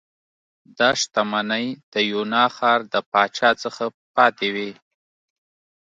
دا 0.77 0.89
شتمنۍ 0.99 1.65
د 1.93 1.95
یونا 2.11 2.43
ښار 2.55 2.79
د 2.93 2.95
پاچا 3.11 3.49
څخه 3.63 3.83
پاتې 4.15 4.47
وې 4.55 4.71